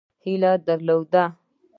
[0.23, 1.23] هیله درلوده.